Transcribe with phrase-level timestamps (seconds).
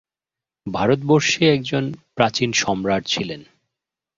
[0.67, 1.83] ভারতবর্ষে একজন
[2.15, 3.41] প্রাচীন সম্রাট ছিলেন।